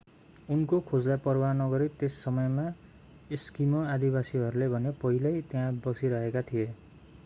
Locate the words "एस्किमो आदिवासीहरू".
3.31-4.71